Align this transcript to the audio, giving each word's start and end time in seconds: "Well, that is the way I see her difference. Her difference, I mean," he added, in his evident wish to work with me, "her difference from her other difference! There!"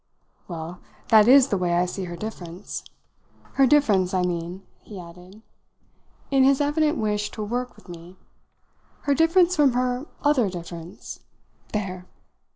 "Well, 0.47 0.79
that 1.09 1.27
is 1.27 1.49
the 1.49 1.59
way 1.59 1.75
I 1.75 1.85
see 1.85 2.05
her 2.05 2.15
difference. 2.15 2.83
Her 3.53 3.67
difference, 3.67 4.15
I 4.15 4.23
mean," 4.23 4.63
he 4.81 4.99
added, 4.99 5.43
in 6.31 6.43
his 6.43 6.59
evident 6.59 6.97
wish 6.97 7.29
to 7.29 7.43
work 7.43 7.75
with 7.75 7.87
me, 7.87 8.17
"her 9.01 9.13
difference 9.13 9.55
from 9.55 9.73
her 9.73 10.07
other 10.23 10.49
difference! 10.49 11.19
There!" 11.71 12.07